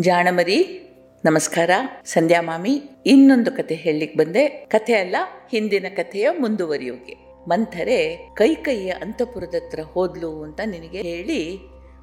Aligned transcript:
ಜಾಣಮರಿ, 0.00 0.88
ನಮಸ್ಕಾರ, 1.24 1.70
ಸಂಧ್ಯಾ 2.04 2.42
ಮಾಮಿ, 2.42 2.82
ಇನ್ನೊಂದು 3.06 3.52
ಕತೆ 3.52 3.74
ಹೇಳಲಿಕ್ಕೆ 3.74 4.18
ಬಂದೆ. 4.18 4.48
ಕಥೆ 4.48 4.94
ಅಲ್ಲ, 4.94 5.16
ಹಿಂದಿನ 5.50 5.86
ಕಥೆಯ 5.96 6.30
ಮುಂದುವರಿಯೋಕೆ. 6.38 7.14
ಮಂಥರೆ 7.48 8.16
ಕೈಕೈಯ 8.34 8.54
ಕೈಯ 8.54 8.90
ಅಂತಪುರದ 8.90 9.54
ಹತ್ರ 9.54 9.80
ಹೋದ್ಲು 9.82 10.42
ಅಂತ 10.42 10.60
ನಿನಗೆ 10.66 11.02
ಹೇಳಿ 11.02 11.58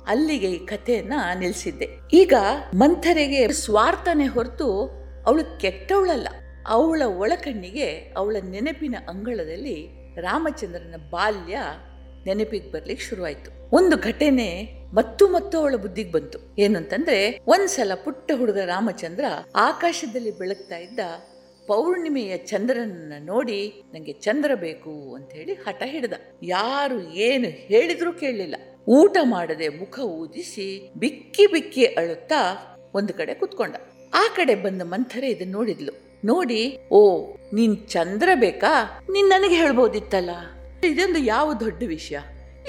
ಅಲ್ಲಿಗೆ 0.07 0.52
ಈ 0.52 0.65
ಕಥೆಯನ್ನ 0.65 1.13
ನಿಲ್ಸಿದ್ದೆ. 1.39 1.88
ಈಗ 2.13 2.33
ಮಂಥರೆಗೆ 2.73 3.47
ಸ್ವಾರ್ಥನೆ 3.47 4.27
ಹೊರತು 4.27 4.89
ಅವಳು 5.27 5.59
ಕೆಟ್ಟವಳಲ್ಲ. 5.59 6.27
ಅವಳ 6.67 7.01
ಒಳಕಣ್ಣಿಗೆ 7.17 8.13
ಅವಳ 8.17 8.35
ನೆನಪಿನ 8.49 8.95
ಅಂಗಳದಲ್ಲಿ 9.09 9.89
ರಾಮಚಂದ್ರನ 10.21 10.95
ಬಾಲ್ಯ 11.09 11.57
ನೆನಪಿಗೆ 12.25 12.71
ಬರ್ಲಿಕ್ಕೆ 12.71 13.05
ಶುರುವಾಯ್ತು. 13.05 13.75
ಒಂದು 13.75 13.97
ಘಟನೆ 13.97 14.79
ಮತ್ತು 14.93 15.27
ಮತ್ತು 15.27 15.57
ಅವಳ 15.57 15.75
ಬುದ್ಧಿಗೆ 15.75 16.11
ಬಂತು. 16.11 16.55
ಏನಂತಂದ್ರೆ, 16.59 17.39
ಒಂದ್ಸಲ 17.48 17.91
ಪುಟ್ಟ 18.03 18.31
ಹುಡುಗ 18.35 18.57
ರಾಮಚಂದ್ರ 18.57 19.25
ಆಕಾಶದಲ್ಲಿ 19.55 20.38
ಬೆಳಗ್ತಾ 20.38 20.77
ಇದ್ದ 20.77 20.99
ಪೌರ್ಣಿಮೆಯ 21.67 22.38
ಚಂದ್ರನನ್ನ 22.38 23.13
ನೋಡಿ 23.20 23.84
ನಂಗೆ 23.94 24.13
ಚಂದ್ರ 24.13 24.52
ಬೇಕು 24.55 25.16
ಅಂತ 25.16 25.34
ಹೇಳಿ 25.34 25.53
ಹಠ 25.53 25.84
ಹಿಡ್ದ. 25.85 26.13
ಯಾರು 26.44 27.13
ಏನು 27.13 27.47
ಹೇಳಿದ್ರೂ 27.47 28.13
ಕೇಳಲಿಲ್ಲ. 28.13 28.55
ಊಟ 28.88 29.17
ಮಾಡದೆ 29.23 29.67
ಮುಖ 29.67 29.99
ಊದಿಸಿ 29.99 30.91
ಬಿಕ್ಕಿ 30.97 31.47
ಬಿಕ್ಕಿ 31.47 31.86
ಅಳುತ್ತಾ 31.86 32.66
ಒಂದು 32.94 33.13
ಕಡೆ 33.13 33.33
ಕುತ್ಕೊಂಡ. 33.33 33.75
ಆ 34.13 34.23
ಕಡೆ 34.36 34.55
ಬಂದ 34.55 34.81
ಮಂಥರೆ 34.81 35.30
ಇದನ್ನ 35.30 35.52
ನೋಡಿದ್ಲು. 35.52 36.20
ನೋಡಿ, 36.25 36.77
ಓ, 36.91 37.33
ನೀನ್ 37.53 37.88
ಚಂದ್ರ 37.88 38.30
ಬೇಕಾ? 38.36 38.99
ನೀನ್ 39.11 39.30
ನನಗೆ 39.30 39.55
ಹೇಳ್ಬೋದಿತ್ತಲ್ಲ? 39.55 40.30
ಇದೊಂದು 40.88 41.19
ಯಾವ 41.19 41.53
ದೊಡ್ಡ 41.53 41.83
ವಿಷಯ? 41.88 42.19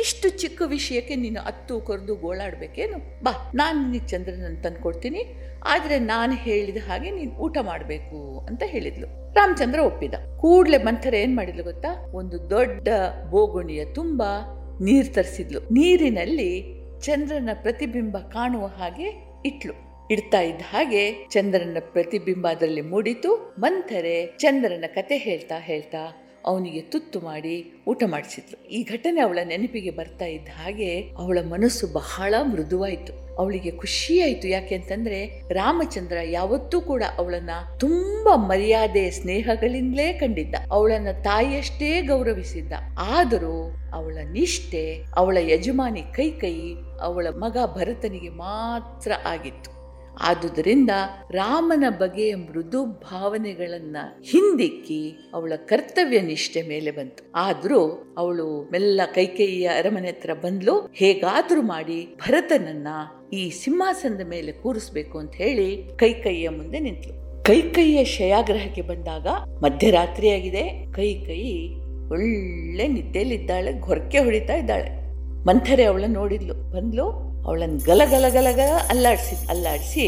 ಇಷ್ಟು 0.00 0.28
ಚಿಕ್ಕ 0.28 0.62
ವಿಷಯಕ್ಕೆ 0.66 1.16
ನೀನು 1.16 1.40
ಅತ್ತು 1.40 1.80
ಕೊರೆದು 1.80 2.14
ಗೋಳಾಡ್ಬೇಕೇನು? 2.14 3.22
ಬಾ, 3.22 3.52
ನಾನು 3.54 3.90
ನಿನಗೆ 3.90 4.08
ಚಂದ್ರನನ್ನು 4.08 4.62
ತಂದುಕೊಡ್ತೀನಿ. 4.62 5.24
ಆದರೆ 5.64 5.98
ನಾನು 5.98 6.32
ಹೇಳಿದ 6.32 6.76
ಹಾಗೆ 6.86 7.10
ನೀನು 7.10 7.32
ಊಟ 7.32 7.58
ಮಾಡಬೇಕು 7.62 8.46
ಅಂತ 8.46 8.62
ಹೇಳಿದ್ಲು. 8.66 9.34
ರಾಮಚಂದ್ರ 9.34 9.80
ಒಪ್ಪಿದ. 9.80 10.14
ಕೂಡಲೇ 10.36 10.78
ಮಂಥರ 10.78 11.14
ಏನು 11.14 11.36
ಮಾಡಿದ್ಲು 11.36 11.64
ಗೊತ್ತಾ? 11.64 12.12
ಒಂದು 12.14 12.50
ದೊಡ್ಡ 12.50 12.88
ಬೋಗುಣಿಯ 13.30 13.84
ತುಂಬಾ 13.84 14.56
ನೀರ್ 14.82 15.14
ತರಿಸಿದ್ಲು. 15.14 15.60
ನೀರಿನಲ್ಲಿ 15.60 16.80
ಚಂದ್ರನ 17.00 17.50
ಪ್ರತಿಬಿಂಬ 17.62 18.18
ಕಾಣುವ 18.18 18.66
ಹಾಗೆ 18.66 19.24
ಇಟ್ಲು. 19.44 19.90
ಇಡ್ತಾ 20.10 20.40
ಇದ್ದ 20.40 20.62
ಹಾಗೆ 20.70 21.26
ಚಂದ್ರನ 21.30 21.76
ಪ್ರತಿಬಿಂಬ 21.80 22.48
ಅದರಲ್ಲಿ 22.48 22.80
ಮೂಡಿತು. 22.80 23.54
ಮಂಥರೆ 23.58 24.26
ಚಂದ್ರನ 24.38 24.84
ಕತೆ 24.86 25.16
ಹೇಳ್ತಾ 25.16 25.58
ಹೇಳ್ತಾ 25.58 26.19
ಅವನಿಗೆ 26.46 26.80
ತುತ್ತು 26.80 27.20
ಮಾಡಿ 27.20 27.72
ಊಟ 27.86 28.02
ಮಾಡಿಸಿದ್ರು. 28.06 28.68
ಈ 28.68 28.82
ಘಟನೆ 28.82 29.20
ಅವಳ 29.20 29.38
ನೆನಪಿಗೆ 29.44 29.90
ಬರ್ತಾ 29.90 30.24
ಇದ್ದ 30.24 30.48
ಹಾಗೆ 30.48 31.00
ಅವಳ 31.00 31.38
ಮನಸ್ಸು 31.48 31.86
ಬಹಳ 31.86 32.34
ಮೃದುವಾಯಿತು. 32.42 33.36
ಅವಳಿಗೆ 33.36 33.70
ಖುಷಿಯಾಯಿತು. 33.70 34.48
ಯಾಕೆ 34.48 34.74
ಅಂತಂದ್ರೆ 34.74 35.42
ರಾಮಚಂದ್ರ 35.52 36.16
ಯಾವತ್ತೂ 36.24 36.80
ಕೂಡ 36.80 37.02
ಅವಳನ್ನ 37.18 37.50
ತುಂಬಾ 37.78 38.36
ಮರ್ಯಾದೆ, 38.36 39.10
ಸ್ನೇಹಗಳಿಂದಲೇ 39.10 40.12
ಕಂಡಿದ್ದ. 40.12 40.54
ಅವಳನ್ನ 40.70 41.08
ತಾಯಿಯಷ್ಟೇ 41.24 42.02
ಗೌರವಿಸಿದ್ದ. 42.02 42.72
ಆದರೂ 42.98 43.76
ಅವಳ 43.94 44.18
ನಿಷ್ಠೆ, 44.32 45.04
ಅವಳ 45.16 45.38
ಯಜಮಾನಿ 45.40 46.02
ಕೈ 46.02 46.30
ಕೈ 46.30 46.74
ಅವಳ 47.00 47.26
ಮಗ 47.26 47.56
ಭರತನಿಗೆ 47.76 48.28
ಮಾತ್ರ 48.28 49.12
ಆಗಿತ್ತು. 49.24 49.79
ಆದುದರಿಂದ 50.18 50.90
ರಾಮನ 51.30 51.84
ಬಗೆಯ 51.88 52.34
ಮೃದು 52.34 52.84
ಭಾವನೆಗಳನ್ನ 52.84 53.96
ಹಿಂದಿಕ್ಕಿ 54.22 55.30
ಅವಳ 55.34 55.52
ಕರ್ತವ್ಯ 55.56 56.20
ನಿಷ್ಠೆ 56.20 56.62
ಮೇಲೆ 56.62 56.90
ಬಂತು. 56.90 57.32
ಆದ್ರೂ 57.34 58.14
ಅವಳು 58.18 58.68
ಮೆಲ್ಲ 58.72 59.00
ಕೈಕೈಯ 59.14 59.66
ಅರಮನೆ 59.66 60.08
ಹತ್ರ 60.08 60.34
ಬಂದ್ಲು. 60.34 60.90
ಹೇಗಾದ್ರೂ 60.94 61.62
ಮಾಡಿ 61.62 62.16
ಭರತನನ್ನ 62.16 62.88
ಈ 63.32 63.50
ಸಿಂಹಾಸನದ 63.50 64.28
ಮೇಲೆ 64.28 64.52
ಕೂರಿಸ್ಬೇಕು 64.52 65.18
ಅಂತ 65.18 65.34
ಹೇಳಿ 65.34 65.96
ಕೈಕೈಯ 65.96 66.48
ಮುಂದೆ 66.48 66.78
ನಿಂತ್ಲು. 66.78 67.44
ಕೈಕೈಯ 67.44 68.04
ಶಯಾಗ್ರಹಕ್ಕೆ 68.04 68.82
ಬಂದಾಗ 68.82 69.26
ಮಧ್ಯರಾತ್ರಿಯಾಗಿದೆ 69.62 70.92
ಕೈಕೈ 70.92 71.68
ಒಳ್ಳೆ 72.10 72.88
ನಿದ್ದೆಲಿದ್ದಾಳೆ 72.88 73.80
ಘೊರಕೆ 73.80 74.18
ಹೊಡಿತಾ 74.18 74.54
ಇದ್ದಾಳೆ. 74.54 75.00
ಮಂಥರೆ 75.44 75.84
ಅವಳ 75.84 76.04
ನೋಡಿದ್ಲು. 76.08 76.54
ಬಂದ್ಲು. 76.54 77.29
ಅವಳನ್ನು 77.50 77.78
ಗಲ 77.84 78.02
ಗಲ 78.10 78.26
ಗಲ 78.28 78.48
ಗಲ 78.50 78.72
ಅಲ್ಲಾಡ್ಸಿ, 78.88 79.36
ಅಲ್ಲಾಡಿಸಿ 79.48 80.06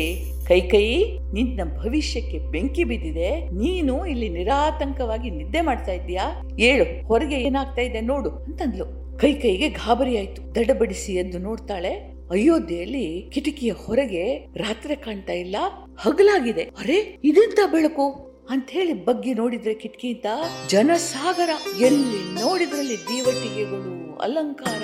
ಕೈ 0.48 0.60
ಕೈ 0.60 0.86
ನಿನ್ನ 1.32 1.60
ಭವಿಷ್ಯಕ್ಕೆ 1.82 2.38
ಬೆಂಕಿ 2.52 2.84
ಬಿದ್ದಿದೆ. 2.84 3.28
ನೀನು 3.60 3.94
ಇಲ್ಲಿ 4.06 4.28
ನಿರಾತಂಕವಾಗಿ 4.28 5.28
ನಿದ್ದೆ 5.30 5.60
ಮಾಡ್ತಾ 5.60 5.92
ಇದ್ದೀಯಾ? 5.92 6.24
ಏಳು, 6.58 6.86
ಹೊರಗೆ 7.06 7.38
ಏನಾಗ್ತಾ 7.40 7.82
ಇದೆ 7.82 8.00
ನೋಡು 8.00 8.30
ಅಂತಂದ್ಲು. 8.30 8.86
ಕೈ 9.18 9.32
ಕೈಗೆ 9.34 9.68
ಗಾಬರಿ 9.68 10.14
ಆಯ್ತು. 10.18 10.40
ದಡಬಡಿಸಿ 10.54 11.12
ಎದ್ದು 11.12 11.38
ನೋಡ್ತಾಳೆ. 11.38 11.92
ಅಯೋಧ್ಯೆಯಲ್ಲಿ 12.30 13.06
ಕಿಟಕಿಯ 13.34 13.72
ಹೊರಗೆ 13.84 14.24
ರಾತ್ರಿ 14.56 14.96
ಕಾಣ್ತಾ 14.96 15.32
ಇಲ್ಲ, 15.32 15.56
ಹಗಲಾಗಿದೆ. 16.00 16.64
ಅರೆ, 16.80 16.98
ಇದೆಂತ 17.24 17.58
ಬೆಳಕು? 17.72 18.06
ಅಂತ 18.50 18.68
ಹೇಳಿ 18.70 18.94
ಬಗ್ಗಿ 19.04 19.34
ನೋಡಿದ್ರೆ 19.34 19.74
ಕಿಟಕಿಯಿಂದ 19.74 20.30
ಜನಸಾಗರ, 20.70 21.50
ಎಲ್ಲಿ 21.80 22.22
ನೋಡಿದ್ರಲ್ಲಿ 22.42 22.98
ದೀವಟಿಗೆಗಳು, 23.10 23.92
ಅಲಂಕಾರ 24.18 24.82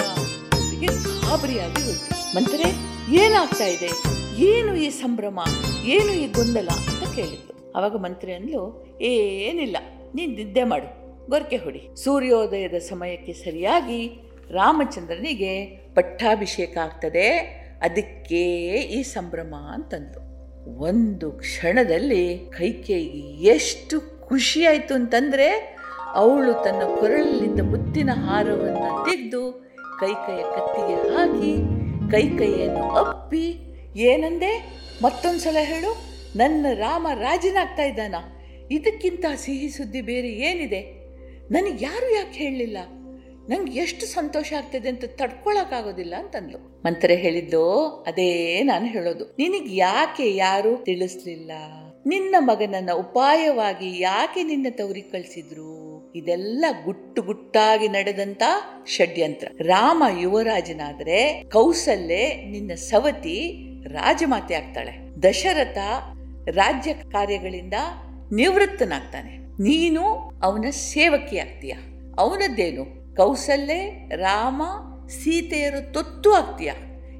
ಗಾಬರಿಯಾಗಿ 1.28 1.80
ಹೋಯ್ತು 1.86 2.14
ಮಂತ್ರೆ 2.36 2.66
ಏನಾಗ್ತಾ 3.22 3.66
ಇದೆ? 3.72 3.88
ಏನು 4.50 4.70
ಈ 4.84 4.88
ಸಂಭ್ರಮ? 5.00 5.38
ಏನು 5.94 6.12
ಈ 6.22 6.26
ಗೊಂದಲ 6.36 6.68
ಅಂತ 6.90 7.04
ಕೇಳಿದ್ಲು 7.16 7.54
ಅವಾಗ 7.76 7.96
ಮಂತ್ರಿ 7.96 8.30
ಅಂದ್ಲು, 8.32 8.62
ಏನಿಲ್ಲ, 9.10 9.76
ನೀನು 10.14 10.32
ನಿದ್ದೆ 10.38 10.64
ಮಾಡು, 10.64 10.88
ಗೊರಕೆ 11.32 11.56
ಹೊಡಿ. 11.56 11.82
ಸೂರ್ಯೋದಯದ 12.04 12.78
ಸಮಯಕ್ಕೆ 12.88 13.32
ಸರಿಯಾಗಿ 13.32 14.00
ರಾಮಚಂದ್ರನಿಗೆ 14.50 15.52
ಪಟ್ಟಾಭಿಷೇಕ 15.94 16.74
ಆಗ್ತದೆ, 16.86 17.26
ಅದಕ್ಕೆ 17.82 18.42
ಈ 18.98 19.02
ಸಂಭ್ರಮ 19.02 19.54
ಅಂತಂದು 19.76 20.20
ಒಂದು 20.90 21.30
ಕ್ಷಣದಲ್ಲಿ 21.44 22.24
ಕೈಕೇಯಿ 22.58 23.22
ಎಷ್ಟು 23.54 23.98
ಖುಷಿ 24.28 24.62
ಅಂತಂದರೆ 24.66 24.94
ಅಂತಂದ್ರೆ, 24.94 25.48
ಅವಳು 26.22 26.52
ತನ್ನ 26.64 26.82
ಕೊರಳಿನಿಂದ 27.00 27.60
ಮುತ್ತಿನ 27.72 28.10
ಹಾರವನ್ನು 28.26 28.90
ತೆಗೆದು 29.06 29.42
ಕೈಕೈಯ 30.00 30.42
ಕತ್ತಿಗೆ 30.42 31.14
ಹಾಕಿ, 31.14 31.56
ಕೈಕೈಯನ್ನು 32.10 32.90
ಅಪ್ಪಿ. 32.90 33.54
ಏನಂದೆ? 33.96 34.66
ಮತ್ತೊಂದ್ಸಲ 35.02 35.56
ಹೇಳು. 35.60 35.96
ನನ್ನ 36.38 36.66
ರಾಮ 36.74 37.06
ರಾಜನಾಗ್ತಾ 37.14 37.82
ಇದ್ದಾನ. 37.82 38.14
ಇದಕ್ಕಿಂತ 38.70 39.24
ಸಿಹಿ 39.36 39.68
ಸುದ್ದಿ 39.68 40.00
ಬೇರೆ 40.00 40.28
ಏನಿದೆ? 40.28 40.80
ನನಗೆ 41.50 41.84
ಯಾರು 41.84 42.14
ಯಾಕೆ 42.14 42.38
ಹೇಳಲಿಲ್ಲ? 42.38 42.78
ನಂಗೆ 43.48 43.78
ಎಷ್ಟು 43.78 44.06
ಸಂತೋಷ 44.06 44.52
ಆಗ್ತದೆ 44.58 44.88
ಅಂತ 44.88 45.04
ತಡ್ಕೊಳಕ್ಕಾಗೋದಿಲ್ಲ 45.04 46.14
ಅಂತಂದ್ಲು. 46.18 46.58
ಮಂತ್ರೆ 46.58 47.16
ಹೇಳಿದ್ದು? 47.16 47.88
ಅದೇ 48.06 48.62
ನಾನು 48.62 48.86
ಹೇಳೋದು. 48.86 49.24
ನಿನಗೆ 49.24 49.76
ಯಾಕೆ 49.76 50.36
ಯಾರು 50.36 50.76
ತಿಳಿಸ್ಲಿಲ್ಲ? 50.76 51.52
ನಿನ್ನ 52.06 52.34
ಮಗನನ್ನ 52.38 52.90
ಉಪಾಯವಾಗಿ 52.92 54.00
ಯಾಕೆ 54.00 54.42
ನಿನ್ನ 54.42 54.66
ತವರಿಗೆ 54.70 55.08
ಕಳಿಸಿದ್ರು? 55.08 55.97
ಇದೆಲ್ಲ 56.16 56.64
ಗುಟ್ಟು 56.84 57.22
ಗುಟ್ಟಾಗಿ 57.22 57.88
ನಡೆದಂತ 57.88 58.42
ಷಡ್ಯಂತ್ರ. 58.86 59.48
ರಾಮ 59.60 60.04
ಯುವರಾಜನಾದ್ರೆ 60.20 61.42
ಕೌಸಲ್ಯೆ 61.52 62.44
ನಿನ್ನ 62.44 62.74
ಸವತಿ 62.74 63.64
ರಾಜಮಾತೆ 63.86 64.54
ಆಗ್ತಾಳೆ. 64.54 65.22
ದಶರಥ 65.22 65.78
ರಾಜ್ಯ 66.48 66.94
ಕಾರ್ಯಗಳಿಂದ 66.94 67.74
ನಿವೃತ್ತನಾಗ್ತಾನೆ. 68.32 69.36
ನೀನು 69.62 70.02
ಅವನ 70.42 70.64
ಸೇವಕಿ 70.70 71.38
ಆಗ್ತೀಯ 71.38 71.72
ಅವನದ್ದೇನು? 72.18 73.14
ಕೌಸಲ್ಯೆ, 73.16 74.10
ರಾಮ, 74.16 74.62
ಸೀತೆಯರು 75.08 75.92
ತೊತ್ತು 75.92 76.32
ಆಗ್ತೀಯ. 76.32 76.72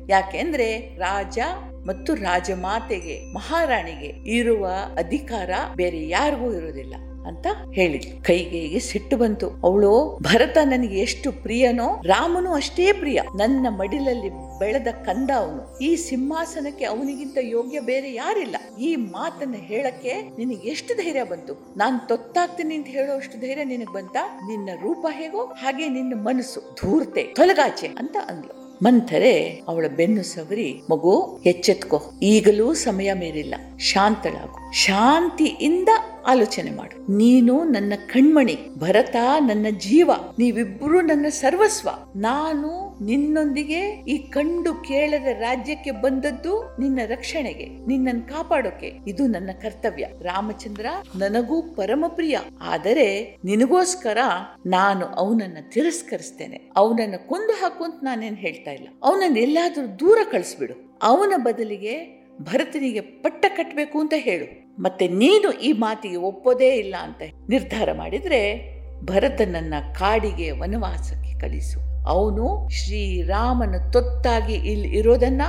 ಯಾಕೆಂದ್ರೆ 0.09 0.97
ರಾಜ 0.97 1.39
ಮತ್ತು 1.87 2.15
ರಾಜಮಾತೆಗೆ, 2.15 3.33
ಮಹಾರಾಣಿಗೆ 3.33 4.37
ಇರುವ 4.37 4.69
ಅಧಿಕಾರ 4.97 5.51
ಬೇರೆ 5.75 6.09
ಯಾರಿಗೂ 6.09 6.53
ಇರೋದಿಲ್ಲ 6.53 6.95
ಅಂತ 7.29 7.47
ಹೇಳಿದ್ಲು. 7.75 8.23
ಕೈಗೆ 8.23 8.79
ಸಿಟ್ಟು 8.79 9.17
ಬಂತು. 9.17 9.51
ಅವಳು, 9.51 10.19
ಭರತ 10.23 10.59
ನನಗೆ 10.65 10.99
ಎಷ್ಟು 10.99 11.33
ಪ್ರಿಯನೋ, 11.33 12.03
ರಾಮನು 12.05 12.53
ಅಷ್ಟೇ 12.53 12.93
ಪ್ರಿಯ. 12.93 13.21
ನನ್ನ 13.37 13.67
ಮಡಿಲಲ್ಲಿ 13.69 14.59
ಬೆಳೆದ 14.59 14.87
ಕಂದ 14.87 15.31
ಅವನು. 15.37 15.79
ಈ 15.79 15.97
ಸಿಂಹಾಸನಕ್ಕೆ 15.97 16.85
ಅವನಿಗಿಂತ 16.85 17.39
ಯೋಗ್ಯ 17.41 17.81
ಬೇರೆ 17.81 18.15
ಯಾರಿಲ್ಲ. 18.15 18.77
ಈ 18.81 18.97
ಮಾತನ್ನ 18.97 19.55
ಹೇಳಕ್ಕೆ 19.59 20.15
ನಿನಗೆ 20.39 20.69
ಎಷ್ಟು 20.69 20.95
ಧೈರ್ಯ 20.95 21.25
ಬಂತು? 21.25 21.75
ನಾನ್ 21.77 22.09
ತೊತ್ತಾಗ್ತೀನಿ 22.09 22.75
ಅಂತ 22.75 22.87
ಹೇಳೋಷ್ಟು 22.87 23.41
ಧೈರ್ಯ 23.41 23.65
ನಿನಗೆ 23.65 23.93
ಬಂತ? 23.93 24.17
ನಿನ್ನ 24.49 24.69
ರೂಪ 24.83 25.07
ಹೇಗೋ 25.11 25.45
ಹಾಗೆ 25.45 25.89
ನಿನ್ನ 25.89 26.13
ಮನಸ್ಸು. 26.17 26.77
ಧೂರ್ತೆ, 26.83 27.23
ತೊಲಗಾಚೆ 27.23 27.87
ಅಂತ 27.87 28.17
ಅಂದ್ಲು. 28.29 28.68
ಮಂಥರೆ 28.83 29.63
ಅವಳ 29.69 29.87
ಬೆನ್ನು 29.97 30.23
ಸವರಿ 30.23 30.83
ಮಗು 30.91 31.41
ಎಚ್ಚೆತ್ಕೋ. 31.47 32.03
ಈಗಲೂ 32.23 32.75
ಸಮಯ 32.75 33.13
ಮೀರಿಲ್ಲ. 33.13 33.55
ಶಾಂತಳಾಗು. 33.79 34.73
ಶಾಂತಿಯಿಂದ 34.73 35.89
ಆಲೋಚನೆ 36.27 36.71
ಮಾಡು. 36.71 37.17
ನೀನು 37.17 37.65
ನನ್ನ 37.65 37.93
ಕಣ್ಮಣಿ, 38.13 38.57
ಭರತ 38.79 39.17
ನನ್ನ 39.41 39.67
ಜೀವ 39.79 40.11
ನೀವಿಬ್ಬರು 40.39 41.01
ನನ್ನ 41.01 41.27
ಸರ್ವಸ್ವ. 41.29 41.89
ನಾನು 42.17 42.88
ನಿನ್ನೊಂದಿಗೆ 43.03 44.05
ಈ 44.09 44.19
ಕಂಡು 44.19 44.75
ಕೇಳದ 44.75 45.27
ರಾಜ್ಯಕ್ಕೆ 45.27 45.91
ಬಂದದ್ದು 45.91 46.77
ನಿನ್ನ 46.81 46.99
ರಕ್ಷಣೆಗೆ, 47.07 47.67
ನಿನ್ನನ್ನು 47.67 48.29
ಕಾಪಾಡೋಕೆ. 48.29 48.93
ಇದು 49.07 49.27
ನನ್ನ 49.27 49.51
ಕರ್ತವ್ಯ. 49.63 50.07
ರಾಮಚಂದ್ರ, 50.23 50.87
ನನಗೂ 51.17 51.63
ಪರಮ 51.63 52.05
ಪ್ರಿಯ. 52.09 52.39
ಆದರೆ 52.61 53.37
ನಿನಗೋಸ್ಕರ 53.45 54.19
ನಾನು 54.67 55.07
ಅವನನ್ನ 55.07 55.59
ತಿರಸ್ಕರಿಸ್ತೇನೆ. 55.73 56.71
ಅವನನ್ನ 56.77 57.15
ಕೊಂದು 57.27 57.53
ಹಾಕು 57.53 57.85
ಅಂತ 57.85 57.95
ನಾನೇನ್ 58.03 58.37
ಹೇಳ್ತಾ 58.37 58.71
ಇಲ್ಲ. 58.71 58.89
ಅವನನ್ನ 59.03 59.37
ಎಲ್ಲಾದ್ರೂ 59.37 59.87
ದೂರ 59.87 60.19
ಕಳಿಸ್ಬಿಡು. 60.33 60.99
ಅವನ 61.03 61.33
ಬದಲಿಗೆ 61.37 62.19
ಭರತನಿಗೆ 62.41 63.01
ಪಟ್ಟ 63.01 63.47
ಕಟ್ಟಬೇಕು 63.49 64.01
ಅಂತ 64.01 64.13
ಹೇಳು. 64.17 64.69
ಮತ್ತೆ 64.83 65.09
ನೀನು 65.09 65.53
ಈ 65.53 65.73
ಮಾತಿಗೆ 65.73 66.17
ಒಪ್ಪೋದೇ 66.17 66.75
ಇಲ್ಲ 66.75 66.95
ಅಂತ 67.01 67.23
ನಿರ್ಧಾರ 67.49 67.93
ಮಾಡಿದ್ರೆ 67.93 68.69
ಭರತನನ್ನ 69.05 69.75
ಕಾಡಿಗೆ 69.99 70.51
ವನವಾಸಕ್ಕೆ 70.51 71.41
ಕಳಿಸು. 71.41 71.88
ಅವನು 72.09 72.69
ಶ್ರೀರಾಮನ 72.69 73.75
ತೊತ್ತಾಗಿ 73.93 74.55
ಇಲ್ಲಿ 74.55 74.89
ಇರೋದನ್ನು, 74.89 75.49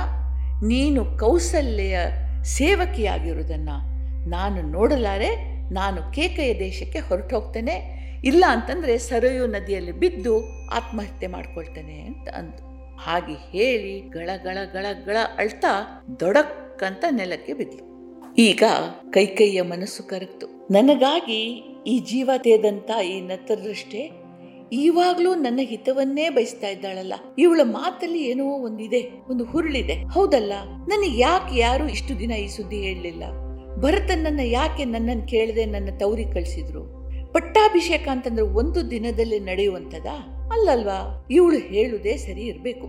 ನೀನು 0.66 1.04
ಕೌಸಲ್ಯ 1.04 1.98
ಸೇವಕಿಯಾಗಿರೋದನ್ನು 2.42 3.76
ನಾನು 4.30 4.62
ನೋಡಲಾರೆ, 4.62 5.30
ನಾನು 5.72 6.12
ಕೇಕೆಯ 6.12 6.54
ದೇಶಕ್ಕೆ 6.58 6.98
ಹೊರಟು 6.98 7.40
ಹೋಗ್ತೇನೆ 7.40 8.00
ಇಲ್ಲ 8.24 8.44
ಅಂತಂದರೆ 8.48 8.98
ಸರಯು 8.98 9.46
ನದಿಯಲ್ಲಿ 9.46 9.92
ಬಿದ್ದು 9.92 10.34
ಆತ್ಮಹತ್ಯೆ 10.74 11.26
ಮಾಡ್ಕೊಳ್ತೇನೆ 11.26 12.00
ಅಂತ 12.00 12.28
ಅಂದು. 12.28 12.62
ಹಾಗೆ 12.96 13.32
ಹೇಳಿ 13.32 14.08
ಗಳ 14.08 14.30
ಗಳ 14.44 14.58
ಗಳ 14.72 14.86
ಗಳ 15.06 15.16
ಅಳ್ತಾ 15.36 16.02
ದೊಡಕ್ಕಂತ 16.20 17.04
ನೆಲಕ್ಕೆ 17.10 17.52
ಬಿದ್ಲು. 17.52 17.84
ಈಗ 18.38 18.64
ಕೈಕೈಯ 19.10 19.62
ಮನಸ್ಸು 19.62 20.02
ಕರಗ್ತು. 20.02 20.46
ನನಗಾಗಿ 20.70 21.40
ಈ 21.86 21.98
ಜೀವ 21.98 22.30
ತೇದಂತ 22.38 22.90
ಈ 23.04 23.20
ನತ್ತರದೃಷ್ಟೇ 23.20 24.02
ಇವಾಗ್ಲೂ 24.72 25.34
ನನ್ನ 25.34 25.60
ಹಿತವನ್ನೇ 25.62 26.28
ಬಯಸ್ತಾ 26.28 26.68
ಇದ್ದಾಳಲ್ಲ. 26.68 27.14
ಇವಳ 27.38 27.60
ಮಾತಲ್ಲಿ 27.62 28.24
ಏನೋ 28.24 28.44
ಒಂದಿದೆ, 28.44 29.24
ಒಂದು 29.30 29.44
ಹುರುಳಿದೆ. 29.44 29.92
ಹೌದಲ್ಲ, 29.92 30.52
ನನಗೆ 30.64 31.18
ಯಾಕೆ 31.18 31.58
ಯಾರು 31.58 31.88
ಇಷ್ಟು 31.88 32.18
ದಿನ 32.18 32.30
ಈ 32.30 32.46
ಸುದ್ದಿ 32.46 32.76
ಹೇಳಲಿಲ್ಲ? 32.76 33.22
ಭರತನನ್ನ 33.80 34.40
ಯಾಕೆ 34.40 34.84
ನನ್ನನ್ನು 34.84 35.26
ಕೇಳದೆ 35.26 35.64
ನನ್ನ 35.64 35.98
ತವರಿ 35.98 36.24
ಕಳಿಸಿದ್ರು? 36.24 36.82
ಪಟ್ಟಾಭಿಷೇಕ 37.32 38.08
ಅಂತಂದ್ರೆ 38.08 38.44
ಒಂದು 38.44 38.90
ದಿನದಲ್ಲಿ 38.90 39.40
ನಡೆಯುವಂಥದಾ? 39.40 40.48
ಅಲ್ಲಲ್ವಾ, 40.52 41.26
ಇವಳು 41.30 41.58
ಹೇಳುದೇ 41.58 42.16
ಸರಿ 42.16 42.40
ಇರಬೇಕು. 42.40 42.86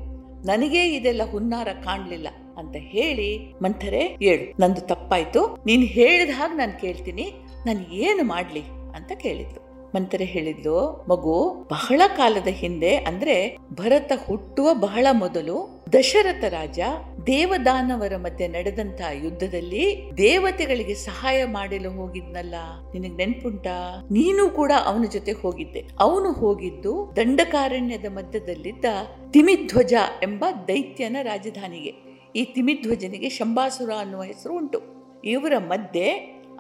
ನನಗೇ 0.48 0.84
ಇದೆಲ್ಲ 0.86 1.32
ಹುನ್ನಾರ 1.32 1.68
ಕಾಣ್ಲಿಲ್ಲ 1.84 2.28
ಅಂತ 2.58 2.76
ಹೇಳಿ, 2.76 3.54
ಮಂಥರೆ, 3.64 4.00
ಹೇಳು. 4.00 4.62
ನಂದು 4.62 4.82
ತಪ್ಪಾಯ್ತು. 4.82 5.64
ನೀನು 5.66 5.84
ಹೇಳಿದ 5.84 6.30
ಹಾಗೆ 6.34 6.58
ನಾನು 6.58 6.82
ಕೇಳ್ತೀನಿ. 6.82 7.32
ನಾನು 7.66 7.94
ಏನು 7.94 8.24
ಮಾಡಲಿ 8.24 8.64
ಅಂತ 8.96 9.12
ಕೇಳಿದ್ಲು 9.16 9.71
ಮಂಥರೆ 9.96 10.24
ಹೇಳಿದ್ಲು, 10.24 11.06
ಮಗು, 11.10 11.68
ಬಹಳ 11.72 12.02
ಕಾಲದ 12.18 12.48
ಹಿಂದೆ 12.48 12.96
ಅಂದ್ರೆ 12.96 13.58
ಭರತ 13.74 14.12
ಹುಟ್ಟುವ 14.28 14.74
ಬಹಳ 14.74 15.08
ಮೊದಲು 15.12 15.84
ದಶರಥ 15.94 16.44
ರಾಜ 16.44 16.80
ದೇವದಾನವರ 17.28 18.14
ಮಧ್ಯೆ 18.18 18.48
ನಡೆದಂತ 18.48 19.02
ಯುದ್ಧದಲ್ಲಿ 19.24 20.12
ದೇವತೆಗಳಿಗೆ 20.18 20.94
ಸಹಾಯ 20.94 21.46
ಮಾಡಲು 21.46 21.92
ಹೋಗಿದ್ನಲ್ಲ. 21.92 22.56
ನಿನಗ್ 22.94 23.18
ನೆನ್ಪುಂಟಾ? 23.18 24.08
ನೀನು 24.12 24.50
ಕೂಡ 24.50 24.72
ಅವನ 24.86 25.04
ಜೊತೆ 25.04 25.32
ಹೋಗಿದ್ದೆ. 25.32 25.84
ಅವನು 26.00 26.32
ಹೋಗಿದ್ದು 26.32 27.14
ದಂಡಕಾರಣ್ಯದ 27.16 28.06
ಮಧ್ಯದಲ್ಲಿದ್ದ 28.10 28.86
ತಿಮಿಧ್ವಜ 29.32 29.94
ಎಂಬ 30.24 30.46
ದೈತ್ಯನ 30.68 31.18
ರಾಜಧಾನಿಗೆ. 31.22 31.94
ಈ 32.36 32.46
ತಿಮಿಧ್ವಜನಿಗೆ 32.46 33.30
ಶಂಬಾಸುರ 33.30 33.92
ಅನ್ನುವ 34.00 34.24
ಹೆಸರು 34.24 34.58
ಉಂಟು. 34.58 34.82
ಇವರ 35.26 35.54
ಮಧ್ಯೆ 35.58 36.10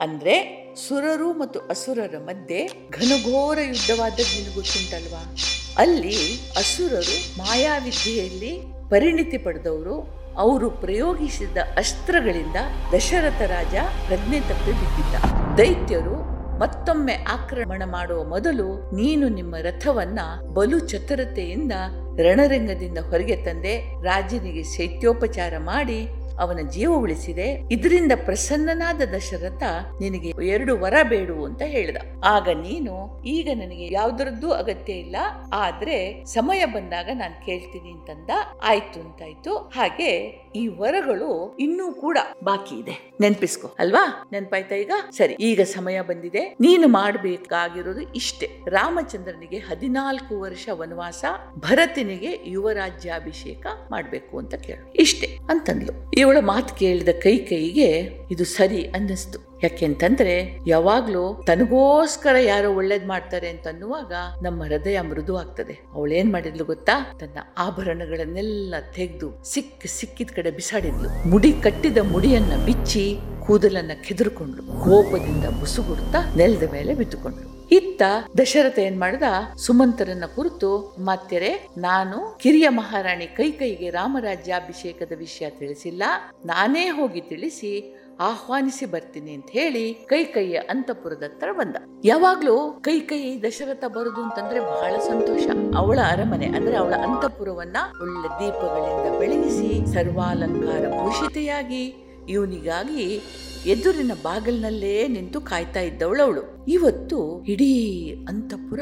ಅಂದ್ರೆ 0.02 0.61
ಸುರರು 0.76 1.34
ಮತ್ತು 1.34 1.60
ಅಸುರರ 1.60 2.18
ಮಧ್ಯೆ 2.18 2.68
ಘನಘೋರ 2.92 3.60
ಯುದ್ಧವಾದ 3.62 4.14
ಗೊತ್ತುಂಟಲ್ವಾ 4.56 5.36
ಅಲ್ಲಿ 5.78 6.18
ಅಸುರರು 6.58 7.38
ಮಾಯಾವಿದ್ಯೆಯಲ್ಲಿ 7.38 8.62
ಪರಿಣಿತಿ 8.90 9.38
ಪಡೆದವರು. 9.38 10.22
ಅವರು 10.38 10.70
ಪ್ರಯೋಗಿಸಿದ 10.70 11.58
ಅಸ್ತ್ರಗಳಿಂದ 11.58 12.56
ದಶರಥ 12.94 13.42
ರಾಜ 13.42 13.76
ಪ್ರಜ್ಞೆ 14.08 14.40
ತಪ್ಪಿ 14.40 14.72
ಬಿದ್ದಿದ್ದ. 14.72 15.16
ದೈತ್ಯರು 15.58 16.32
ಮತ್ತೊಮ್ಮೆ 16.60 17.14
ಆಕ್ರಮಣ 17.14 17.82
ಮಾಡುವ 17.86 18.24
ಮೊದಲು 18.24 18.96
ನೀನು 18.96 19.30
ನಿಮ್ಮ 19.30 19.56
ರಥವನ್ನ 19.62 20.20
ಬಲು 20.54 20.80
ಚತುರತೆಯಿಂದ 20.80 21.72
ರಣರಂಗದಿಂದ 22.20 22.98
ಹೊರಗೆ 22.98 23.36
ತಂದೆ, 23.36 24.04
ರಾಜನಿಗೆ 24.04 24.64
ಶೈತ್ಯೋಪಚಾರ 24.64 25.58
ಮಾಡಿ 25.58 26.08
ಅವನ 26.42 26.60
ಜೀವ 26.70 26.94
ಉಳಿಸಿದೆ. 26.94 27.48
ಇದರಿಂದ 27.72 28.12
ಪ್ರಸನ್ನನಾದ 28.26 29.02
ದಶರಥ 29.16 29.64
ನಿನಗೆ 30.02 30.46
ಎರಡು 30.46 30.80
ವರ 30.80 30.94
ಬೇಡು 31.04 31.46
ಅಂತ 31.46 31.62
ಹೇಳಿದ. 31.62 31.98
ಆಗ 32.26 32.50
ನೀನು, 32.50 33.24
ಈಗ 33.24 33.50
ನನಗೆ 33.54 33.94
ಯಾವ್ದರದ್ದು 33.94 34.54
ಅಗತ್ಯ 34.54 34.94
ಇಲ್ಲ. 34.94 35.16
ಆದ್ರೆ 35.54 36.26
ಸಮಯ 36.26 36.66
ಬಂದಾಗ 36.66 37.10
ನಾನು 37.14 37.46
ಕೇಳ್ತೀನಿ 37.46 37.92
ಅಂತಂದ. 37.92 38.30
ಆಯ್ತು 38.64 39.00
ಅಂತಾಯ್ತು. 39.00 39.56
ಹಾಗೆ 39.56 40.10
ಈ 40.56 40.68
ವರಗಳು 40.68 41.58
ಇನ್ನೂ 41.60 41.92
ಕೂಡ 41.94 42.18
ಬಾಕಿ 42.44 42.76
ಇದೆ. 42.76 43.12
ನೆನ್ಪಿಸ್ಕೊ, 43.22 43.76
ಅಲ್ವಾ? 43.80 44.30
ನೆನ್ಪಾಯ್ತಾ 44.32 44.76
ಈಗ? 44.76 44.92
ಸರಿ, 45.12 45.34
ಈಗ 45.34 45.62
ಸಮಯ 45.62 46.02
ಬಂದಿದೆ. 46.02 46.58
ನೀನು 46.62 46.88
ಮಾಡಬೇಕಾಗಿರೋದು 46.88 48.02
ಇಷ್ಟೇ. 48.14 48.50
ರಾಮಚಂದ್ರನಿಗೆ 48.68 49.58
ಹದಿನಾಲ್ಕು 49.58 50.40
ವರ್ಷ 50.40 50.70
ವನವಾಸ, 50.72 51.26
ಭರತನಿಗೆ 51.56 52.38
ಯುವರಾಜ್ಯಾಭಿಷೇಕ 52.46 53.66
ಮಾಡ್ಬೇಕು 53.92 54.38
ಅಂತ 54.38 54.56
ಕೇಳು. 54.56 54.92
ಇಷ್ಟೇ, 54.92 55.38
ಅಂತಂದ್ಲು. 55.50 55.94
ಮಾತು 56.40 56.76
ಕೇಳಿದ 56.76 57.10
ಕೈ 57.22 57.38
ಕೈಗೆ 57.38 58.12
ಇದು 58.32 58.46
ಸರಿ 58.46 58.84
ಅನ್ನಿಸ್ತು. 58.84 59.60
ಯಾಕೆಂತಂದ್ರೆ, 59.64 60.60
ಯಾವಾಗ್ಲೂ 60.68 61.44
ತನಗೋಸ್ಕರ 61.48 62.36
ಯಾರೋ 62.42 62.76
ಒಳ್ಳೇದ್ 62.76 63.06
ಮಾಡ್ತಾರೆ 63.06 63.50
ಅಂತ 63.50 63.68
ಅನ್ನುವಾಗ 63.68 64.14
ನಮ್ಮ 64.42 64.64
ಹೃದಯ 64.64 65.02
ಮೃದು 65.02 65.38
ಆಗ್ತದೆ. 65.38 65.80
ಅವಳೇನ್ 65.94 66.32
ಮಾಡಿದ್ಲು 66.32 66.66
ಗೊತ್ತಾ? 66.66 67.18
ತನ್ನ 67.20 67.38
ಆಭರಣಗಳನ್ನೆಲ್ಲ 67.58 68.76
ತೆಗೆದು 68.96 69.44
ಸಿಕ್ಕ 69.44 69.86
ಸಿಕ್ಕಿದ 69.88 70.30
ಕಡೆ 70.36 70.52
ಬಿಸಾಡಿದ್ಲು. 70.52 71.30
ಮುಡಿ 71.30 71.52
ಕಟ್ಟಿದ 71.52 71.98
ಮುಡಿಯನ್ನ 71.98 72.66
ಬಿಚ್ಚಿ 72.66 73.18
ಕೂದಲನ್ನ 73.48 73.92
ಕೆದರ್ಕೊಂಡ್ಲು 74.08 74.64
ಕೋಪದಿಂದ 74.64 75.46
ಮುಸುಗುಡ್ತಾ 75.46 76.34
ನೆಲದ 76.36 76.72
ಮೇಲೆ 76.72 76.96
ಬಿತ್ತುಕೊಂಡ್ಲು 76.96 77.51
ಇತ್ತ 77.72 78.02
ದಶರಥ 78.38 78.80
ಏನ್ 78.80 79.00
ಮಾಡ್ದ? 79.00 79.24
ಸುಮಂತರನ್ನ 79.58 80.24
ಕುರಿತು 80.36 80.70
ಮಾತ್ಯರೆ 81.00 81.52
ನಾನು 81.78 82.38
ಕಿರಿಯ 82.38 82.70
ಮಹಾರಾಣಿ 82.70 83.28
ಕೈಕೈಗೆ 83.28 83.90
ರಾಮರಾಜ್ಯಾಭಿಷೇಕದ 83.90 85.12
ವಿಷಯ 85.18 85.50
ತಿಳಿಸಿಲ್ಲ. 85.50 86.04
ನಾನೇ 86.46 86.90
ಹೋಗಿ 86.90 87.22
ತಿಳಿಸಿ, 87.22 87.72
ಆಹ್ವಾನಿಸಿ 88.20 88.86
ಬರ್ತೀನಿ 88.86 89.32
ಅಂತ 89.34 89.50
ಹೇಳಿ 89.52 89.94
ಕೈಕೈಯ 89.94 90.58
ಅಂತಪುರದ 90.70 91.24
ಹತ್ರ 91.24 91.52
ಬಂದ. 91.52 91.76
ಯಾವಾಗ್ಲೂ 92.06 92.72
ಕೈಕೈ 92.72 93.42
ದಶರಥ 93.42 93.84
ಬರುದು 93.88 94.22
ಅಂತಂದ್ರೆ 94.22 94.60
ಬಹಳ 94.60 95.00
ಸಂತೋಷ. 95.00 95.46
ಅವಳ 95.78 96.00
ಅರಮನೆ 96.10 96.46
ಅಂದ್ರೆ 96.46 96.76
ಅವಳ 96.76 96.94
ಅಂತಪುರವನ್ನ 96.94 97.78
ಒಳ್ಳೆ 98.02 98.30
ದೀಪಗಳಿಂದ 98.40 99.20
ಬೆಳಗಿಸಿ, 99.20 99.94
ಸರ್ವಾಲಂಕಾರ 99.94 100.84
ಭೂಷಿತೆಯಾಗಿ 101.02 101.84
ಇವನಿಗಾಗಿ 102.30 103.22
ಎದುರಿನ 103.66 104.12
ಬಾಗಿಲಿನಲ್ಲೇ 104.24 105.08
ನಿಂತು 105.08 105.42
ಕಾಯ್ತಾ 105.42 105.80
ಇದ್ದವಳವಳು. 105.80 106.66
ಇವತ್ತು 106.68 107.44
ಇಡೀ 107.44 108.14
ಅಂತಪುರ 108.30 108.80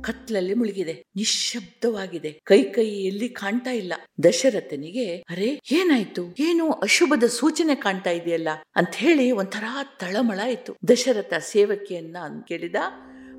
ಕತ್ಲಲ್ಲಿ 0.00 0.54
ಮುಳುಗಿದೆ. 0.54 1.04
ನಿಶ್ಶಬ್ದವಾಗಿದೆ. 1.16 2.40
ಕೈ 2.44 2.62
ಕೈ 2.62 2.86
ಎಲ್ಲಿ 2.86 3.28
ಕಾಣ್ತಾ 3.28 3.70
ಇಲ್ಲ. 3.70 3.92
ದಶರಥನಿಗೆ, 4.24 5.16
ಅರೆ, 5.16 5.60
ಏನಾಯ್ತು? 5.72 6.34
ಏನು 6.38 6.70
ಅಶುಭದ 6.70 7.24
ಸೂಚನೆ 7.24 7.74
ಕಾಣ್ತಾ 7.74 8.10
ಇದೆಯಲ್ಲ? 8.10 8.48
ಅಂತ 8.76 8.88
ಹೇಳಿ 8.92 9.30
ಒಂಥರ 9.30 9.64
ತಳಮಳ 10.00 10.40
ಆಯ್ತು. 10.44 10.76
ದಶರಥ 10.88 11.32
ಸೇವಕಿಯನ್ನ 11.38 12.16
ಕೇಳಿದ, 12.48 12.74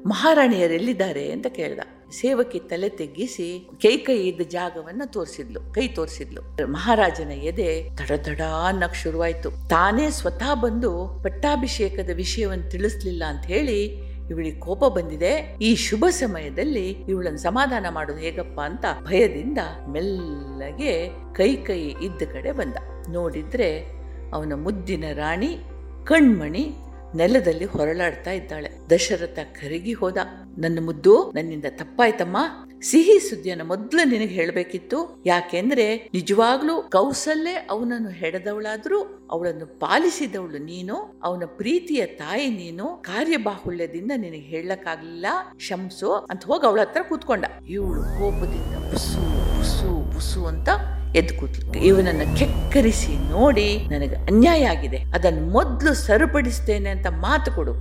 ಮಹಾರಾಣಿಯರೆಲ್ಲಿದ್ದಾರೆ? 0.06 1.32
ಅಂತ 1.32 1.48
ಕೇಳ್ದ. 1.48 1.80
ಸೇವಕಿ 2.12 2.60
ತಲೆ 2.60 2.90
ತೆಗ್ಗಿಸಿ 2.90 3.70
ಕೈಕೈ 3.82 4.28
ಇದ್ದ 4.28 4.42
ಜಾಗವನ್ನ 4.50 5.02
ತೋರಿಸಿದ್ಲು, 5.06 5.74
ಕೈ 5.74 5.88
ತೋರಿಸಿದ್ಲು. 5.88 6.42
ಮಹಾರಾಜನ 6.68 7.32
ಎದೆ 7.32 7.96
ತಡ 7.96 8.12
ತಡ 8.18 8.42
ಅನ್ನಕ್ 8.68 8.96
ಶುರುವಾಯ್ತು. 8.96 9.70
ತಾನೇ 9.70 10.10
ಸ್ವತಃ 10.10 10.54
ಬಂದು 10.54 11.22
ಪಟ್ಟಾಭಿಷೇಕದ 11.24 12.10
ವಿಷಯವನ್ನು 12.16 12.70
ತಿಳಿಸ್ಲಿಲ್ಲ 12.70 13.24
ಅಂತ 13.28 13.46
ಹೇಳಿ 13.46 14.12
ಇವಳಿಗೆ 14.30 14.60
ಕೋಪ 14.60 14.86
ಬಂದಿದೆ. 14.86 15.58
ಈ 15.62 15.76
ಶುಭ 15.76 16.06
ಸಮಯದಲ್ಲಿ 16.10 16.90
ಇವಳನ್ನು 16.90 17.40
ಸಮಾಧಾನ 17.40 17.86
ಮಾಡೋದು 17.90 18.20
ಹೇಗಪ್ಪ 18.20 18.60
ಅಂತ 18.60 18.86
ಭಯದಿಂದ 19.04 19.58
ಮೆಲ್ಲಗೆ 19.88 21.10
ಕೈ 21.34 21.56
ಕೈ 21.56 21.80
ಇದ್ದ 21.80 22.22
ಕಡೆ 22.34 22.52
ಬಂದ. 22.52 22.76
ನೋಡಿದ್ರೆ 23.10 23.86
ಅವನ 24.34 24.54
ಮುದ್ದಿನ 24.54 25.04
ರಾಣಿ, 25.14 25.58
ಕಣ್ಮಣಿ 26.04 26.74
ನೆಲದಲ್ಲಿ 27.16 27.66
ಹೊರಳಾಡ್ತಾ 27.66 28.32
ಇದ್ದಾಳೆ. 28.32 28.70
ದಶರಥ 28.90 29.40
ಕರಗಿ 29.40 29.94
ಹೋದ. 29.94 30.18
ನನ್ನ 30.58 30.80
ಮುದ್ದು, 30.82 31.32
ನನ್ನಿಂದ 31.36 31.66
ತಪ್ಪಾಯ್ತಮ್ಮ. 31.70 32.38
ಸಿಹಿ 32.82 33.20
ಸುದ್ದಿಯನ್ನು 33.20 33.66
ಮೊದಲು 33.66 34.10
ನಿನಗೆ 34.10 34.34
ಹೇಳಬೇಕಿತ್ತು. 34.34 35.22
ಯಾಕೆಂದ್ರೆ 35.26 36.10
ನಿಜವಾಗ್ಲೂ 36.14 36.82
ಕೌಸಲ್ಯ 36.82 37.50
ಅವನನ್ನು 37.50 38.10
ಹೆಡದವಳಾದ್ರೂ, 38.10 39.28
ಅವಳನ್ನು 39.32 39.66
ಪಾಲಿಸಿದವಳು 39.66 40.58
ನೀನು, 40.58 41.20
ಅವನ 41.24 41.44
ಪ್ರೀತಿಯ 41.46 42.06
ತಾಯಿ 42.06 42.50
ನೀನು, 42.50 42.86
ಕಾರ್ಯಬಾಹುಳ್ಯದಿಂದ 42.86 44.12
ನಿನಗೆ 44.18 44.40
ಹೇಳಕ್ಕಾಗ್ಲಿಲ್ಲ, 44.40 45.26
ಶಂಸು 45.60 46.14
ಅಂತ 46.14 46.46
ಹೋಗಿ 46.46 46.68
ಅವಳ 46.68 46.80
ಹತ್ರ 46.80 47.02
ಕೂತ್ಕೊಂಡ. 47.10 47.46
ಇವಳು 47.70 48.02
ಕೋಪದಿಂದ 48.02 48.92
ಬುಸು 48.92 49.22
ಬುಸು 49.58 50.12
ಬುಸು 50.14 50.46
ಅಂತ 50.46 50.70
ಎದ್ದು 51.16 51.40
ಕೂತ್ಲು. 51.40 51.74
ಇವನನ್ನ 51.74 52.36
ಕೆಕ್ಕರಿಸಿ 52.38 53.30
ನೋಡಿ 53.30 53.88
ನನಗೆ 53.88 54.16
ಅನ್ಯಾಯ 54.16 54.66
ಆಗಿದೆ. 54.66 54.98
ಅದನ್ನು 54.98 55.52
ಮೊದ್ಲು 55.52 55.94
ಸರಿಪಡಿಸ್ತೇನೆ 55.94 56.90
ಅಂತ 56.90 57.08
ಮಾತು 57.08 57.52
ಕೊಡು 57.52 57.74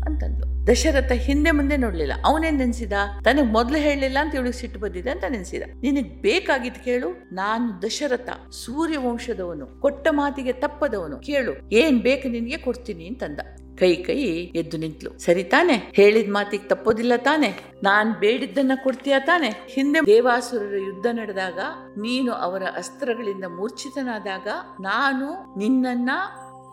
ದಶರಥ 0.67 1.12
ಹಿಂದೆ 1.12 1.50
ಮುಂದೆ 1.50 1.76
ನೋಡ್ಲಿಲ್ಲ. 1.76 2.12
ಅವನೇನ್ 2.25 2.59
ನೆನ್ಸಿದ? 2.59 2.93
ತನಗ್ 3.25 3.47
ಮೊದ್ಲು 3.47 3.79
ಹೇಳಲಿಲ್ಲ 3.79 4.19
ಅಂತ 4.21 4.35
ಇವಳಿಗೆ 4.35 4.59
ಸಿಟ್ಟು 4.59 4.81
ಬಂದಿದೆ 4.81 5.11
ಅಂತ 5.11 5.25
ನೆನ್ಸಿದ. 5.29 5.62
ನಿನಗ್ 5.81 6.23
ಬೇಕಾಗಿದ್ 6.23 6.75
ಕೇಳು, 6.75 7.35
ನಾನು 7.35 7.83
ದಶರಥ 7.83 8.29
ಸೂರ್ಯ 8.50 8.97
ವಂಶದವನು 8.97 9.81
ಕೊಟ್ಟ 9.81 10.09
ಮಾತಿಗೆ 10.11 10.52
ತಪ್ಪದವನು, 10.52 11.19
ಕೇಳು, 11.19 11.71
ಏನ್ 11.73 12.00
ಬೇಕು 12.00 12.29
ನಿನ್ಗೆ 12.29 12.57
ಕೊಡ್ತೀನಿ 12.57 13.07
ಅಂತಂದ. 13.07 13.40
ಕೈ 13.79 13.95
ಕೈ 13.97 14.19
ಎದ್ದು 14.55 14.76
ನಿಂತ್ಲು. 14.76 15.19
ಸರಿ 15.19 15.45
ತಾನೆ, 15.45 15.93
ಹೇಳಿದ 15.95 16.31
ಮಾತಿಗೆ 16.31 16.69
ತಪ್ಪೋದಿಲ್ಲ 16.69 17.17
ತಾನೆ, 17.17 17.55
ನಾನ್ 17.83 18.14
ಬೇಡಿದ್ದನ್ನ 18.14 18.73
ಕೊಡ್ತೀಯ 18.83 19.14
ತಾನೆ? 19.19 19.67
ಹಿಂದೆ 19.69 20.07
ದೇವಾಸುರರ 20.07 20.76
ಯುದ್ಧ 20.76 21.07
ನಡೆದಾಗ 21.12 21.59
ನೀನು 21.99 22.33
ಅವರ 22.33 22.62
ಅಸ್ತ್ರಗಳಿಂದ 22.76 23.45
ಮೂರ್ಛಿತನಾದಾಗ 23.45 24.49
ನಾನು 24.81 25.59
ನಿನ್ನನ್ನ 25.59 26.11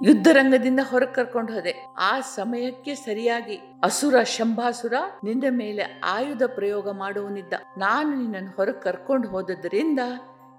ಯುದ್ಧರಂಗದಿಂದ 0.03 0.79
ಹೊರಗೆ 0.89 1.13
ಕರ್ಕೊಂಡು 1.13 1.53
ಹೋದೆ. 1.53 1.85
ಆ 1.97 2.19
ಸಮಯಕ್ಕೆ 2.19 2.95
ಸರಿಯಾಗಿ 2.95 3.55
ಅಸುರ 3.83 4.23
ಶಂಭಾಸುರ 4.23 4.93
ನಿನ್ನ 5.23 5.43
ಮೇಲೆ 5.49 6.01
ಆಯುಧ 6.03 6.43
ಪ್ರಯೋಗ 6.47 6.91
ಮಾಡುವನಿದ್ದ. 6.91 7.53
ನಾನು 7.77 8.15
ನಿನ್ನನ್ನು 8.15 8.51
ಹೊರಗೆ 8.51 8.81
ಕರ್ಕೊಂಡು 8.81 9.27
ಹೋದದ್ರಿಂದ 9.27 9.99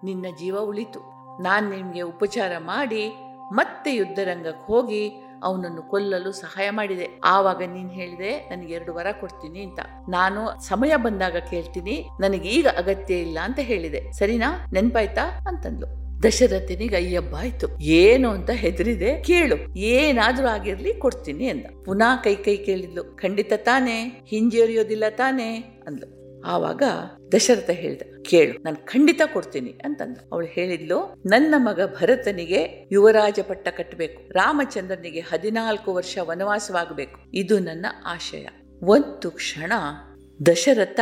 ನಿನ್ನ 0.05 0.27
ಜೀವ 0.39 0.59
ಉಳಿತು. 0.59 1.01
ನಾನು 1.43 1.71
ನಿಮಗೆ 1.71 2.01
ಉಪಚಾರ 2.01 2.53
ಮಾಡಿ 2.59 3.13
ಮತ್ತೆ 3.53 3.95
ಯುದ್ಧರಂಗಕ್ಕೆ 3.95 4.67
ಹೋಗಿ 4.67 5.11
ಅವನನ್ನು 5.43 5.83
ಕೊಲ್ಲಲು 5.83 6.33
ಸಹಾಯ 6.33 6.71
ಮಾಡಿದೆ. 6.71 7.09
ಆವಾಗ 7.25 7.63
ನೀನ್ 7.63 7.91
ಹೇಳಿದೆ, 7.91 8.49
ನನಗೆ 8.49 8.75
ಎರಡು 8.75 8.95
ವರ 8.95 9.07
ಕೊಡ್ತೀನಿ 9.21 9.61
ಅಂತ. 9.61 9.79
ನಾನು 10.09 10.61
ಸಮಯ 10.61 10.97
ಬಂದಾಗ 10.97 11.37
ಕೇಳ್ತೀನಿ, 11.37 12.09
ನನಗೀಗ 12.21 12.67
ಅಗತ್ಯ 12.69 13.15
ಇಲ್ಲ 13.15 13.39
ಅಂತ 13.43 13.59
ಹೇಳಿದೆ. 13.59 14.13
ಸರಿನಾ? 14.13 14.67
ನೆನ್ಪಾಯ್ತಾ? 14.73 15.23
ಅಂತಂದ್ಲು. 15.47 16.08
ದಶರಥನಿಗೆ, 16.23 16.97
ಅಯ್ಯಬ್ಬ, 16.97 17.35
ಆಯ್ತು. 17.37 17.81
ಏನು 17.81 18.31
ಅಂತ 18.31 18.51
ಹೆದರಿದೆ 18.51 19.23
ಕೇಳು. 19.23 19.57
ಏನಾದ್ರೂ 19.77 20.47
ಆಗಿರ್ಲಿ 20.47 20.95
ಕೊಡ್ತೀನಿ 20.95 21.47
ಅಂದ. 21.47 21.67
ಪುನಃ 21.85 22.23
ಕೈ 22.23 22.37
ಕೈ 22.37 22.57
ಕೇಳಿದ್ಲು. 22.57 23.05
ಖಂಡಿತ 23.05 23.53
ತಾನೇ. 23.57 24.23
ಹಿಂಜರಿಯೋದಿಲ್ಲ 24.27 25.05
ತಾನೇ 25.11 25.83
ಅಂದ್ಲು. 25.87 26.19
ಆವಾಗ 26.45 26.83
ದಶರಥ 27.33 27.71
ಹೇಳ್ದ, 27.71 28.03
ಕೇಳು, 28.23 28.63
ನಾನು 28.63 28.77
ಖಂಡಿತ 28.77 29.21
ಕೊಡ್ತೀನಿ 29.33 29.71
ಅಂತಂದ 29.85 30.19
ಅವಳು 30.33 30.47
ಹೇಳಿದ್ಲು, 30.47 30.99
ನನ್ನ 31.27 31.55
ಮಗ 31.57 31.81
ಭರತನಿಗೆ 32.01 32.89
ಯುವರಾಜ 32.93 33.41
ಪಟ್ಟ 33.49 33.69
ಕಟ್ಟಬೇಕು 33.69 34.33
ರಾಮಚಂದ್ರನಿಗೆ 34.33 35.21
ಹದಿನಾಲ್ಕು 35.21 35.95
ವರ್ಷ 35.95 36.19
ವನವಾಸವಾಗಬೇಕು. 36.23 37.21
ಇದು 37.35 37.59
ನನ್ನ 37.59 37.87
ಆಶಯ. 38.07 38.47
ಒಂದು 38.83 39.31
ಕ್ಷಣ 39.31 39.73
ದಶರಥ 40.47 41.01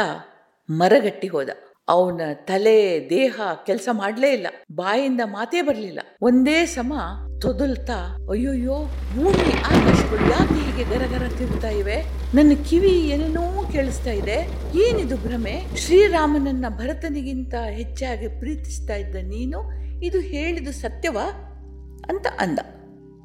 ಮರಗಟ್ಟಿ 0.70 1.28
ಹೋದ. 1.28 1.48
ಅವನ 1.88 2.20
ತಲೆ, 2.34 3.10
ದೇಹ 3.10 3.40
ಕೆಲಸ 3.66 3.88
ಮಾಡಲೇ 3.92 4.32
ಇಲ್ಲ. 4.32 4.46
ಬಾಯಿಂದ 4.72 5.20
ಮಾತೇ 5.24 5.62
ಬರಲಿಲ್ಲ. 5.62 6.00
ಒಂದೇ 6.22 6.66
ಸಮ 6.66 6.92
ತೊದಲ್ತಾ, 7.40 8.16
ಅಯ್ಯೋಯ್ಯೋ 8.30 8.74
ಭೂಮಿ 9.14 9.52
ಆಕಾಶಗಳು 9.52 10.30
ಯಾಕೆ 10.30 10.54
ಹೀಗೆ 10.54 10.84
ಗರಗರ 10.84 11.28
ತಿರುತ್ತಾ 11.38 11.68
ಇವೆ? 11.68 11.96
ನನ್ನ 12.36 12.52
ಕಿವಿ 12.70 12.90
ಏನೇನೋ 12.90 13.68
ಕೇಳಿಸ್ತಾ 13.72 14.10
ಇದೆ. 14.10 14.48
ಏನಿದು 14.78 15.16
ಭ್ರಮೆ? 15.16 15.76
ಶ್ರೀರಾಮನನ್ನ 15.76 16.64
ಭರತನಿಗಿಂತ 16.68 17.54
ಹೆಚ್ಚಾಗಿ 17.54 18.28
ಪ್ರೀತಿಸ್ತಾ 18.28 18.94
ಇದ್ದ 18.94 19.16
ನೀನು? 19.16 19.70
ಇದು 20.04 20.20
ಹೇಳಿದು 20.20 20.72
ಸತ್ಯವಾ? 20.72 21.24
ಅಂತ 22.08 22.26
ಅಂದ. 22.38 22.58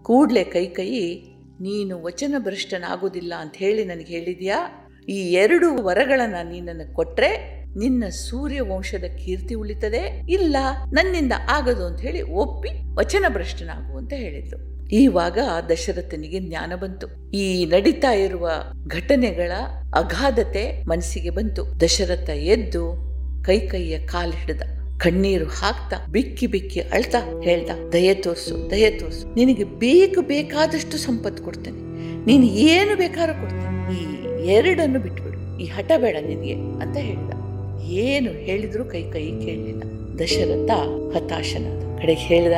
ಕೂಡ್ಲೆ 0.04 0.44
ಕೈ 0.44 0.66
ಕೈ, 0.66 1.22
ನೀನು 1.62 2.04
ವಚನ 2.04 2.36
ಭ್ರಷ್ಟನಾಗೋದಿಲ್ಲ 2.38 3.34
ಅಂತ 3.36 3.54
ಹೇಳಿ 3.56 3.86
ನನಗೆ 3.86 4.14
ಹೇಳಿದ್ಯಾ? 4.14 4.90
ಈ 5.10 5.34
ಎರಡು 5.34 5.84
ವರಗಳನ್ನ 5.84 6.36
ನೀನನ್ನು 6.50 6.94
ಕೊಟ್ರೆ 6.94 7.61
ನಿನ್ನ 7.78 8.08
ಸೂರ್ಯ 8.10 8.62
ವಂಶದ 8.62 9.04
ಕೀರ್ತಿ 9.04 9.54
ಉಳಿತದೆ? 9.54 10.22
ಇಲ್ಲ, 10.30 10.56
ನನ್ನಿಂದ 10.92 11.32
ಆಗದು 11.50 11.86
ಅಂತ 11.86 12.02
ಹೇಳಿ 12.02 12.22
ಒಪ್ಪಿ 12.22 12.70
ವಚನ 12.94 13.26
ಭ್ರಷ್ಟನಾಗು 13.28 13.98
ಅಂತ 13.98 14.14
ಹೇಳಿದ್ಲು. 14.14 14.72
ಈವಾಗ 14.88 15.38
ದಶರಥನಿಗೆ 15.70 16.40
ಜ್ಞಾನ 16.40 16.74
ಬಂತು. 16.76 17.32
ಈ 17.32 17.66
ನಡೀತಾ 17.66 18.12
ಇರುವ 18.12 18.50
ಘಟನೆಗಳ 18.88 19.52
ಅಗಾಧತೆ 19.96 20.84
ಮನಸ್ಸಿಗೆ 20.84 21.30
ಬಂತು. 21.30 21.82
ದಶರಥ 21.82 22.30
ಎದ್ದು 22.30 23.12
ಕೈ 23.44 23.60
ಕೈಯ 23.60 24.00
ಕಾಲು 24.00 24.32
ಹಿಡಿದ. 24.32 24.62
ಕಣ್ಣೀರು 24.98 25.46
ಹಾಕ್ತಾ, 25.46 26.06
ಬಿಕ್ಕಿ 26.12 26.48
ಬಿಕ್ಕಿ 26.48 26.80
ಅಳ್ತಾ 26.80 27.18
ಹೇಳ್ದ, 27.44 27.70
ದಯ 27.94 28.14
ತೋರ್ಸು 28.14 28.72
ದಯ 28.72 28.90
ತೋರ್ಸು. 28.90 29.36
ನಿನಗೆ 29.36 29.64
ಬೇಕು 29.64 30.22
ಬೇಕಾದಷ್ಟು 30.22 30.98
ಸಂಪತ್ತು 30.98 31.44
ಕೊಡ್ತೇನೆ. 31.44 31.82
ನೀನು 32.26 32.46
ಏನು 32.46 32.98
ಬೇಕಾದ್ರೂ 32.98 33.34
ಕೊಡ್ತೇನೆ. 33.34 33.96
ಈ 33.96 34.46
ಎರಡನ್ನು 34.48 35.00
ಬಿಟ್ಬಿಡು. 35.00 35.60
ಈ 35.60 35.66
ಹಠ 35.66 35.92
ಬೇಡ 35.98 36.16
ನಿನಗೆ, 36.28 36.54
ಅಂತ 36.54 36.98
ಹೇಳಿದ. 36.98 37.51
ಏನು 37.86 38.32
ಹೇಳಿದ್ರು 38.32 38.86
ಕೈ 38.86 39.04
ಕೈ 39.04 39.40
ಕೇಳಲಿಲ್ಲ. 39.40 39.84
ದಶರಥ 40.20 40.72
ಹತಾಶನಾದ. 41.16 41.82
ಕಡೆಗೆ 42.02 42.22
ಹೇಳ್ದ, 42.22 42.54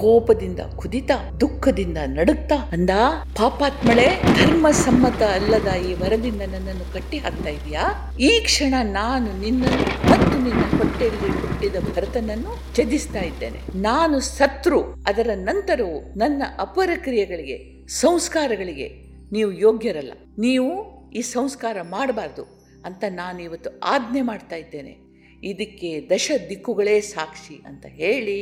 ಕೋಪದಿಂದ 0.00 0.60
ಕುದಿತ, 0.76 1.10
ದುಃಖದಿಂದ 1.40 1.98
ನಡುಕ್ತಾ 2.06 2.54
ಅಂದ, 2.72 2.90
ಪಾಪಾತ್ಮಳೆ 3.36 4.22
ಧರ್ಮ 4.22 4.70
ಸಮ್ಮತ 4.70 5.22
ಅಲ್ಲದ 5.22 5.74
ಈ 5.74 5.94
ವರದಿಂದ 5.94 6.40
ನನ್ನನ್ನು 6.40 6.92
ಕಟ್ಟಿ 6.92 7.18
ಹಾಕ್ತಾ 7.18 7.48
ಇದೀಯಾ? 7.48 8.14
ಈ 8.20 8.40
ಕ್ಷಣ 8.40 8.74
ನಾನು 8.82 9.40
ನಿನ್ನನ್ನು 9.40 10.10
ಮತ್ತು 10.10 10.42
ನಿನ್ನ 10.42 10.60
ಹೊಟ್ಟೆಯಲ್ಲಿ 10.60 11.30
ಹುಟ್ಟಿದ 11.30 11.76
ಭರತನನ್ನು 11.94 12.76
ಛೇದಿಸ್ತಾ 12.76 13.18
ಇದ್ದೇನೆ. 13.18 13.58
ನಾನು 13.74 14.20
ಸತ್ರು, 14.20 14.80
ಅದರ 14.80 15.30
ನಂತರವೂ 15.34 16.14
ನನ್ನ 16.16 16.42
ಅಪರ 16.58 16.90
ಕ್ರಿಯೆಗಳಿಗೆ, 16.96 17.86
ಸಂಸ್ಕಾರಗಳಿಗೆ 17.86 18.88
ನೀವು 19.32 19.52
ಯೋಗ್ಯರಲ್ಲ. 19.52 20.12
ನೀವು 20.38 20.96
ಈ 21.10 21.20
ಸಂಸ್ಕಾರ 21.20 21.76
ಮಾಡಬಾರ್ದು. 21.82 22.55
ಅಂತ 22.86 23.04
ನಾನು 23.10 23.42
ಇವತ್ತು 23.42 23.70
ಆಜ್ಞೆ 23.78 24.22
ಮಾಡ್ತಾ 24.22 24.56
ಇದ್ದೇನೆ. 24.56 24.94
ಇದಕ್ಕೆ 25.42 26.08
ದಶ 26.10 26.32
ದಿಕ್ಕುಗಳೇ 26.48 27.00
ಸಾಕ್ಷಿ 27.00 27.56
ಅಂತ 27.66 27.86
ಹೇಳಿ 27.86 28.38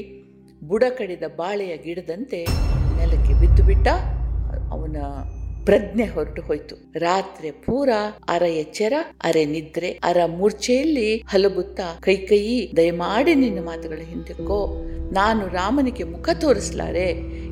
ಬುಡ 0.60 0.84
ಕಡಿದ 0.90 1.22
ಬಾಳೆಯ 1.36 1.76
ಗಿಡದಂತೆ 1.76 2.46
ನೆಲಕ್ಕೆ 2.96 3.40
ಬಿದ್ದು 3.40 3.64
ಬಿಟ್ಟ 3.64 3.88
ಅವನ 4.70 4.96
ಪ್ರಜ್ಞೆ 5.64 6.04
ಹೊರಟು 6.04 6.42
ಹೋಯ್ತು. 6.42 6.76
ರಾತ್ರಿ 6.98 7.50
ಪೂರ 7.50 7.88
ಅರ 8.28 8.42
ಎಚ್ಚರ 8.42 8.92
ಅರೆ 9.24 9.44
ನಿದ್ರೆ, 9.44 9.90
ಅರ 10.04 10.16
ಮೂರ್ಛೆಯಲ್ಲಿ 10.26 11.16
ಹಲಬುತ್ತಾ 11.16 11.98
ಕೈ 12.00 12.16
ಕೈ, 12.16 12.72
ದಯಮಾಡಿ 12.76 13.34
ನಿನ್ನ 13.34 13.60
ಮಾತುಗಳ 13.64 14.00
ಹಿಂದಕ್ಕೋ 14.04 14.58
ನಾನು 15.12 15.48
ರಾಮನಿಗೆ 15.48 16.04
ಮುಖ 16.04 16.28
ತೋರಿಸ್ಲಾರೆ, 16.40 17.06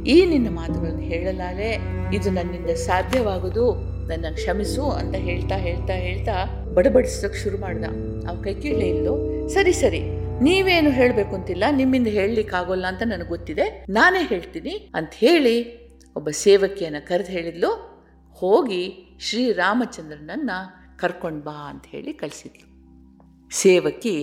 ಈ 0.05 0.27
ನಿನ್ನ 0.27 0.49
ಮಾತುಗಳನ್ನು 0.51 1.01
ಹೇಳಲಾರೆ. 1.01 1.71
ಇದು 2.17 2.31
ನನ್ನಿಂದ 2.31 2.71
ಸಾಧ್ಯವಾಗುದು, 2.71 3.65
ನನ್ನ 4.09 4.27
ಕ್ಷಮಿಸು 4.35 4.85
ಅಂತ 4.91 5.15
ಹೇಳ್ತಾ 5.15 5.57
ಹೇಳ್ತಾ 5.57 5.93
ಹೇಳ್ತಾ 5.93 6.62
ಬಡಬಡಿಸೋಕೆ 6.77 7.39
ಶುರು 7.45 7.59
ಮಾಡ್ದ. 7.65 7.85
ಅವ 8.29 8.35
ಕೈ 8.45 8.55
ಕೀಳೇ 8.63 8.89
ಇಲ್ಲೋ 8.95 9.15
ಸರಿ 9.55 9.75
ಸರಿ, 9.83 10.03
ನೀವೇನು 10.47 10.91
ಹೇಳಬೇಕು 10.99 11.33
ಅಂತಿಲ್ಲ, 11.39 11.65
ನಿಮ್ಮಿಂದ 11.81 12.09
ಹೇಳಲಿಕ್ಕೆ 12.19 12.55
ಆಗೋಲ್ಲ 12.61 12.87
ಅಂತ 12.93 13.03
ನನಗೆ 13.13 13.31
ಗೊತ್ತಿದೆ, 13.35 13.67
ನಾನೇ 13.97 14.23
ಹೇಳ್ತೀನಿ 14.33 14.75
ಅಂತ 14.99 15.13
ಹೇಳಿ 15.25 15.57
ಒಬ್ಬ 16.17 16.29
ಸೇವಕಿಯನ್ನು 16.45 17.03
ಕರೆದು 17.11 17.33
ಹೇಳಿದ್ಲು. 17.37 17.71
ಹೋಗಿ 18.43 18.83
ಶ್ರೀರಾಮಚಂದ್ರನನ್ನ 19.27 20.51
ಕರ್ಕೊಂಡು 21.03 21.43
ಬಾ 21.49 21.57
ಅಂತ 21.73 21.85
ಹೇಳಿ 21.95 22.13
ಕಳಿಸಿದ್ಲು. 22.23 22.67
ಸೇವಕಿ 23.51 24.17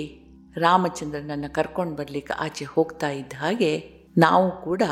ರಾಮಚಂದ್ರನನ್ನ 0.56 1.48
ಕರ್ಕೊಂಡು 1.58 1.96
ಬರ್ಲಿಕ್ಕೆ 2.00 2.34
ಆಚೆ 2.46 2.66
ಹೋಗ್ತಾ 2.76 3.10
ಇದ್ದ 3.20 3.34
ಹಾಗೆ 3.42 3.72
ನಾವು 4.16 4.48
ಕೂಡ 4.68 4.84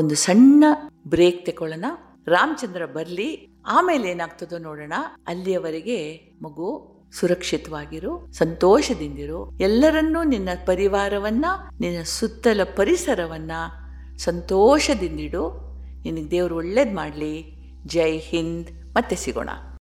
ಒಂದು 0.00 0.14
ಸಣ್ಣ 0.24 0.64
ಬ್ರೇಕ್ 1.12 1.40
ತಗೊಳ್ಳೋಣ 1.46 1.86
ರಾಮಚಂದ್ರ 2.34 2.82
ಬರಲಿ, 2.96 3.28
ಆಮೇಲೆ 3.76 4.06
ಏನಾಗ್ತದೋ 4.12 4.58
ನೋಡೋಣ. 4.66 4.94
ಅಲ್ಲಿಯವರೆಗೆ 5.30 5.98
ಮಗು 6.44 6.68
ಸುರಕ್ಷಿತವಾಗಿರು, 7.18 8.32
ಸಂತೋಷದಿಂದಿರು. 8.32 9.56
ಎಲ್ಲರನ್ನೂ 9.60 10.22
ನಿನ್ನ 10.22 10.48
ಪರಿವಾರವನ್ನ, 10.66 11.44
ನಿನ್ನ 11.80 12.02
ಸುತ್ತಲ 12.02 12.60
ಪರಿಸರವನ್ನ 12.64 13.50
ಸಂತೋಷದಿಂದಿಡು. 14.18 15.64
ನಿನಗೆ 16.02 16.30
ದೇವರು 16.30 16.56
ಒಳ್ಳೇದು 16.56 16.94
ಮಾಡಲಿ. 16.94 17.54
ಜೈ 17.86 18.18
ಹಿಂದ್. 18.18 18.94
ಮತ್ತೆ 18.94 19.16
ಸಿಗೋಣ. 19.16 19.48